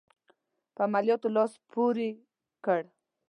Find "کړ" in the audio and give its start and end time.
2.65-2.81